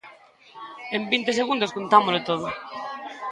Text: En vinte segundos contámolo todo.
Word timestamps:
En 0.95 1.03
vinte 1.11 1.31
segundos 1.39 1.73
contámolo 1.77 2.19
todo. 2.29 2.47